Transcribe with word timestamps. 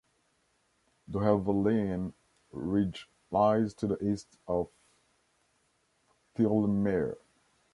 The 1.09 1.19
Helvellyn 1.19 2.13
ridge 2.51 3.07
lies 3.29 3.75
to 3.75 3.85
the 3.85 4.03
east 4.03 4.35
of 4.47 4.67
Thirlmere. 6.35 7.17